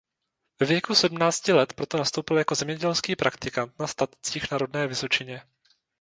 Ve 0.59 0.65
věku 0.65 0.95
sedmnácti 0.95 1.53
let 1.53 1.73
proto 1.73 1.97
nastoupil 1.97 2.37
jako 2.37 2.55
zemědělský 2.55 3.15
praktikant 3.15 3.79
na 3.79 3.87
statcích 3.87 4.51
na 4.51 4.57
rodné 4.57 4.87
Vysočině. 4.87 5.41